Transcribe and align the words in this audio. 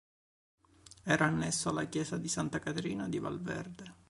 Era 1.03 1.25
annesso 1.25 1.69
alla 1.69 1.85
chiesa 1.85 2.17
di 2.17 2.27
Santa 2.27 2.57
Caterina 2.57 3.07
di 3.07 3.19
Valverde. 3.19 3.95